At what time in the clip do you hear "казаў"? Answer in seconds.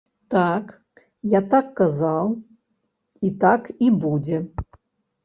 1.79-2.31